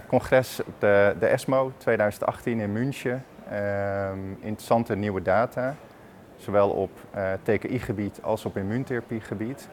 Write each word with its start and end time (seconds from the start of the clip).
Congres 0.00 0.60
de, 0.78 1.14
de 1.18 1.26
ESMO 1.26 1.72
2018 1.76 2.60
in 2.60 2.72
München. 2.72 3.24
Ehm, 3.50 4.18
interessante 4.40 4.96
nieuwe 4.96 5.22
data, 5.22 5.74
zowel 6.36 6.70
op 6.70 6.90
uh, 7.14 7.32
TKI-gebied 7.42 8.18
als 8.22 8.44
op 8.44 8.56
immuuntherapiegebied. 8.56 9.68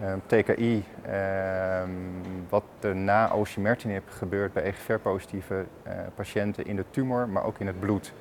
Ehm, 0.00 0.18
TKI, 0.26 0.84
ehm, 1.02 1.90
wat 2.48 2.64
er 2.80 2.96
na 2.96 3.30
osimertinib 3.30 4.02
gebeurt 4.10 4.52
bij 4.52 4.62
EGFR-positieve 4.62 5.64
uh, 5.86 5.92
patiënten 6.14 6.66
in 6.66 6.76
de 6.76 6.84
tumor, 6.90 7.28
maar 7.28 7.44
ook 7.44 7.58
in 7.58 7.66
het 7.66 7.80
bloed. 7.80 8.12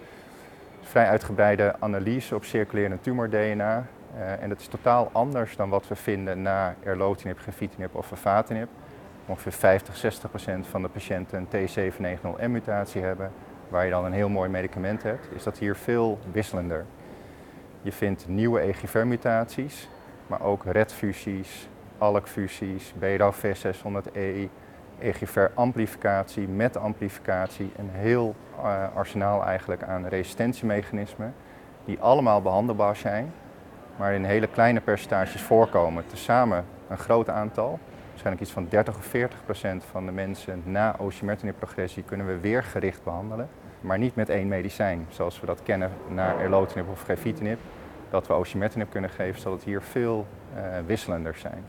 Vrij 0.81 1.07
uitgebreide 1.07 1.75
analyse 1.79 2.35
op 2.35 2.43
circulerende 2.43 2.99
tumor-DNA. 3.01 3.85
Uh, 4.15 4.41
en 4.41 4.49
dat 4.49 4.59
is 4.59 4.67
totaal 4.67 5.09
anders 5.11 5.55
dan 5.55 5.69
wat 5.69 5.88
we 5.88 5.95
vinden 5.95 6.41
na 6.41 6.75
erlotinib, 6.83 7.39
gefitinib 7.39 7.95
of 7.95 8.11
afatinib. 8.11 8.69
Ongeveer 9.25 9.52
50, 9.52 9.98
60 9.98 10.30
procent 10.30 10.67
van 10.67 10.81
de 10.81 10.88
patiënten 10.88 11.48
een 11.52 11.70
T790M-mutatie 11.70 13.02
hebben, 13.02 13.31
waar 13.70 13.85
je 13.85 13.91
dan 13.91 14.05
een 14.05 14.13
heel 14.13 14.30
mooi 14.30 14.49
medicament 14.49 15.03
hebt, 15.03 15.27
is 15.35 15.44
dat 15.44 15.57
hier 15.57 15.75
veel 15.75 16.20
wisselender. 16.31 16.85
Je 17.81 17.91
vindt 17.91 18.27
nieuwe 18.27 18.59
EGFR-mutaties, 18.59 19.89
maar 20.27 20.41
ook 20.41 20.63
RET-fusies, 20.66 21.70
ALK-fusies, 21.97 22.94
BRAF600E, 22.99 24.49
EGFR-amplificatie 24.99 26.47
met 26.47 26.77
amplificatie. 26.77 27.72
Een 27.77 27.89
heel 27.91 28.35
uh, 28.58 28.83
arsenaal 28.95 29.45
eigenlijk 29.45 29.83
aan 29.83 30.08
resistentiemechanismen 30.08 31.33
die 31.85 31.99
allemaal 31.99 32.41
behandelbaar 32.41 32.95
zijn, 32.95 33.33
maar 33.95 34.13
in 34.13 34.23
hele 34.23 34.47
kleine 34.47 34.81
percentages 34.81 35.41
voorkomen. 35.41 36.08
Tezamen 36.08 36.66
een 36.88 36.97
groot 36.97 37.30
aantal, 37.30 37.80
waarschijnlijk 38.22 38.41
iets 38.41 38.69
van 38.69 38.77
30 38.77 38.97
of 38.97 39.05
40 39.05 39.44
procent 39.45 39.83
van 39.83 40.05
de 40.05 40.11
mensen 40.11 40.61
na 40.66 40.95
osimertinib-progressie 40.97 42.03
kunnen 42.03 42.27
we 42.27 42.39
weer 42.39 42.64
gericht 42.64 43.03
behandelen, 43.03 43.50
maar 43.81 43.97
niet 43.97 44.16
met 44.16 44.30
één 44.30 44.47
medicijn, 44.47 45.05
zoals 45.09 45.39
we 45.39 45.45
dat 45.45 45.64
kennen 45.64 45.91
na 46.08 46.39
erlotinib 46.39 46.89
of 46.89 47.02
gefitinib 47.02 47.59
dat 48.09 48.27
we 48.27 48.33
osimertinib 48.33 48.89
kunnen 48.89 49.09
geven, 49.09 49.42
zal 49.42 49.52
het 49.52 49.64
hier 49.64 49.81
veel 49.81 50.27
uh, 50.55 50.61
wisselender 50.86 51.36
zijn. 51.36 51.64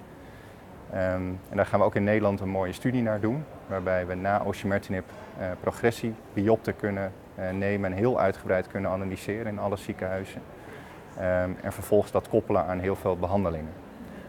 Um, 0.94 1.40
en 1.48 1.56
daar 1.56 1.66
gaan 1.66 1.78
we 1.78 1.84
ook 1.84 1.94
in 1.94 2.04
Nederland 2.04 2.40
een 2.40 2.48
mooie 2.48 2.72
studie 2.72 3.02
naar 3.02 3.20
doen, 3.20 3.44
waarbij 3.66 4.06
we 4.06 4.14
na 4.14 4.42
osimertinib 4.44 5.04
uh, 5.38 5.46
progressie 5.60 6.14
biopten 6.32 6.76
kunnen 6.76 7.12
uh, 7.38 7.50
nemen 7.50 7.90
en 7.90 7.96
heel 7.96 8.20
uitgebreid 8.20 8.66
kunnen 8.66 8.90
analyseren 8.90 9.46
in 9.46 9.58
alle 9.58 9.76
ziekenhuizen. 9.76 10.40
Um, 11.16 11.56
en 11.62 11.72
vervolgens 11.72 12.12
dat 12.12 12.28
koppelen 12.28 12.66
aan 12.66 12.78
heel 12.78 12.96
veel 12.96 13.16
behandelingen. 13.16 13.72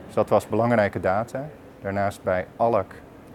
Dus 0.06 0.16
dat 0.16 0.30
was 0.30 0.48
belangrijke 0.48 1.00
data. 1.00 1.50
Daarnaast 1.84 2.24
bij 2.24 2.48
ALK 2.56 2.92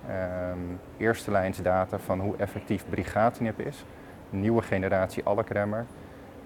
um, 0.09 0.81
eerste 0.97 1.31
lijns 1.31 1.63
data 1.63 1.99
van 1.99 2.21
hoe 2.21 2.37
effectief 2.37 2.85
brigatinib 2.89 3.61
is. 3.61 3.85
Een 4.33 4.41
nieuwe 4.41 4.63
generatie 4.63 5.25
ALK-remmer. 5.25 5.87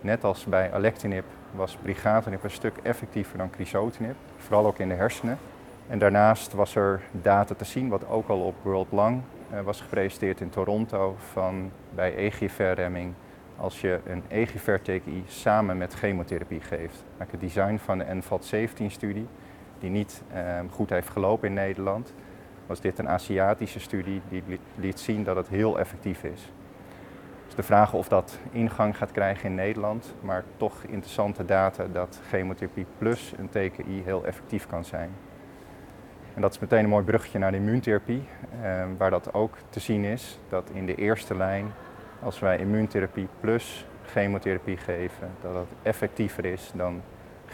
Net 0.01 0.25
als 0.25 0.45
bij 0.45 0.73
alectinib 0.73 1.25
was 1.51 1.77
brigatinib 1.83 2.45
een 2.45 2.51
stuk 2.51 2.77
effectiever 2.83 3.39
dan 3.39 3.51
crizotinib, 3.51 4.15
vooral 4.37 4.67
ook 4.67 4.79
in 4.79 4.89
de 4.89 4.95
hersenen. 4.95 5.39
En 5.89 5.99
daarnaast 5.99 6.53
was 6.53 6.75
er 6.75 7.01
data 7.11 7.55
te 7.55 7.65
zien, 7.65 7.89
wat 7.89 8.09
ook 8.09 8.29
al 8.29 8.41
op 8.41 8.55
World 8.63 8.93
Lung 8.93 9.23
uh, 9.53 9.61
was 9.61 9.81
gepresenteerd 9.81 10.41
in 10.41 10.51
Toronto, 10.51 11.17
van 11.33 11.71
bij 11.95 12.15
EGFR-remming 12.15 13.15
als 13.57 13.81
je 13.81 14.01
een 14.07 14.23
EGFR-TKI 14.29 15.25
samen 15.27 15.79
met 15.79 15.95
chemotherapie 15.95 16.61
geeft. 16.61 17.05
Het 17.17 17.41
design 17.41 17.77
van 17.77 17.99
de 17.99 18.05
NVAT-17-studie, 18.09 19.27
die 19.83 19.91
niet 19.91 20.23
uh, 20.35 20.41
goed 20.71 20.91
heeft 20.91 21.11
gelopen 21.11 21.49
in 21.49 21.55
Nederland, 21.55 22.15
was 22.67 22.81
dit 22.81 22.99
een 22.99 23.09
Aziatische 23.09 23.81
studie 23.81 24.21
die 24.29 24.43
liet 24.75 25.01
zien 25.01 25.25
dat 25.25 25.37
het 25.37 25.49
heel 25.49 25.79
effectief 25.79 26.23
is. 26.25 26.53
Dus 27.47 27.55
de 27.55 27.63
vraag 27.63 27.93
of 27.93 28.09
dat 28.09 28.39
ingang 28.51 28.97
gaat 28.97 29.13
krijgen 29.13 29.49
in 29.49 29.55
Nederland, 29.55 30.15
maar 30.21 30.45
toch 30.57 30.83
interessante 30.83 31.45
data 31.45 31.87
dat 31.93 32.21
chemotherapie 32.29 32.87
plus 32.99 33.33
een 33.39 33.49
TKI 33.49 34.03
heel 34.05 34.25
effectief 34.27 34.67
kan 34.67 34.85
zijn. 34.85 35.11
En 36.35 36.41
dat 36.41 36.53
is 36.53 36.59
meteen 36.59 36.85
een 36.85 36.91
mooi 36.91 37.05
bruggetje 37.05 37.39
naar 37.39 37.51
de 37.51 37.57
immuuntherapie, 37.57 38.23
eh, 38.63 38.85
waar 38.99 39.11
dat 39.11 39.35
ook 39.35 39.57
te 39.69 39.81
zien 39.81 40.05
is, 40.05 40.39
dat 40.49 40.71
in 40.73 40.87
de 40.87 40.95
eerste 40.95 41.37
lijn, 41.37 41.73
als 42.23 42.39
wij 42.39 42.59
immuuntherapie 42.59 43.29
plus 43.41 43.87
chemotherapie 44.07 44.77
geven, 44.77 45.31
dat 45.41 45.53
dat 45.53 45.69
effectiever 45.83 46.45
is 46.45 46.73
dan 46.75 47.03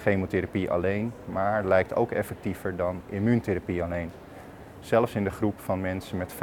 chemotherapie 0.03 0.71
alleen, 0.71 1.13
maar 1.25 1.65
lijkt 1.65 1.95
ook 1.95 2.11
effectiever 2.11 2.77
dan 2.77 3.01
immuuntherapie 3.09 3.83
alleen. 3.83 4.11
Zelfs 4.81 5.15
in 5.15 5.25
de 5.25 5.31
groep 5.31 5.61
van 5.61 5.81
mensen 5.81 6.17
met 6.17 6.35
50% 6.35 6.37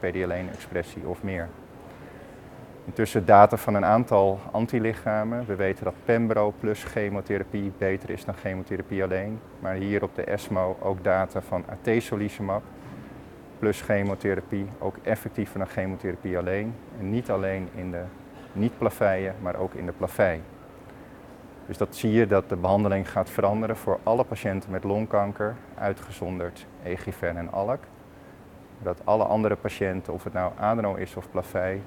PD-L1-expressie 0.00 1.06
of 1.06 1.22
meer. 1.22 1.48
Intussen 2.84 3.26
data 3.26 3.56
van 3.56 3.74
een 3.74 3.84
aantal 3.84 4.40
antilichamen. 4.50 5.44
We 5.46 5.54
weten 5.54 5.84
dat 5.84 5.94
Pembro 6.04 6.54
plus 6.60 6.84
chemotherapie 6.84 7.72
beter 7.78 8.10
is 8.10 8.24
dan 8.24 8.34
chemotherapie 8.34 9.02
alleen. 9.02 9.40
Maar 9.60 9.74
hier 9.74 10.02
op 10.02 10.14
de 10.14 10.24
ESMO 10.24 10.76
ook 10.80 11.04
data 11.04 11.42
van 11.42 11.64
atezolizumab 11.68 12.62
plus 13.58 13.80
chemotherapie, 13.80 14.66
ook 14.78 14.96
effectiever 15.02 15.58
dan 15.58 15.68
chemotherapie 15.68 16.38
alleen. 16.38 16.74
En 16.98 17.10
niet 17.10 17.30
alleen 17.30 17.68
in 17.74 17.90
de 17.90 18.02
niet-plaveien, 18.52 19.34
maar 19.42 19.56
ook 19.56 19.74
in 19.74 19.86
de 19.86 19.92
plavei. 19.92 20.40
Dus 21.72 21.80
dat 21.80 21.96
zie 21.96 22.12
je 22.12 22.26
dat 22.26 22.48
de 22.48 22.56
behandeling 22.56 23.10
gaat 23.10 23.30
veranderen 23.30 23.76
voor 23.76 23.98
alle 24.02 24.24
patiënten 24.24 24.70
met 24.70 24.84
longkanker, 24.84 25.56
uitgezonderd 25.74 26.66
EGFR 26.82 27.24
en 27.24 27.52
ALK. 27.52 27.80
Dat 28.82 29.00
alle 29.04 29.24
andere 29.24 29.56
patiënten, 29.56 30.12
of 30.12 30.24
het 30.24 30.32
nou 30.32 30.52
adeno 30.58 30.94
is 30.94 31.16
of 31.16 31.30
plavei, 31.30 31.82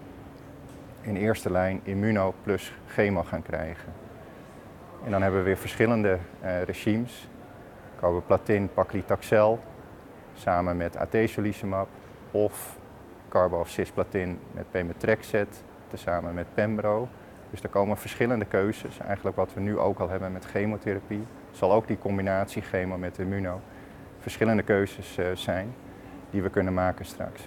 in 1.01 1.15
eerste 1.15 1.51
lijn 1.51 1.79
immuno 1.83 2.33
plus 2.43 2.73
chemo 2.87 3.23
gaan 3.23 3.41
krijgen. 3.41 3.93
En 5.03 5.11
dan 5.11 5.21
hebben 5.21 5.39
we 5.39 5.45
weer 5.45 5.57
verschillende 5.57 6.17
uh, 6.43 6.61
regimes. 6.61 7.27
Carboplatin, 7.99 8.69
paclitaxel 8.73 9.59
samen 10.33 10.77
met 10.77 10.97
atezolizumab 10.97 11.87
of 12.31 12.77
carbo 13.29 13.59
of 13.59 13.69
cisplatin 13.69 14.39
met 14.51 14.71
pemetrexed 14.71 15.63
tezamen 15.87 16.33
met 16.33 16.47
pembro. 16.53 17.07
Dus 17.55 17.63
er 17.63 17.69
komen 17.69 17.97
verschillende 17.97 18.45
keuzes, 18.45 18.99
eigenlijk 18.99 19.35
wat 19.35 19.53
we 19.53 19.59
nu 19.59 19.77
ook 19.77 19.99
al 19.99 20.09
hebben 20.09 20.31
met 20.31 20.45
chemotherapie. 20.45 21.25
Zal 21.51 21.73
ook 21.73 21.87
die 21.87 21.97
combinatie 21.97 22.61
chemo 22.61 22.97
met 22.97 23.17
immuno 23.17 23.61
verschillende 24.19 24.63
keuzes 24.63 25.17
uh, 25.17 25.25
zijn 25.33 25.73
die 26.29 26.41
we 26.41 26.49
kunnen 26.49 26.73
maken 26.73 27.05
straks. 27.05 27.41